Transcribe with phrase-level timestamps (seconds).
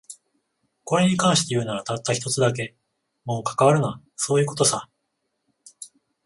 [0.83, 2.75] これに関して言うなら、たった一つだけ。
[3.23, 4.89] もう関わるな、そういう事さ。